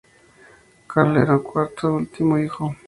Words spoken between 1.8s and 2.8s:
y último hijo.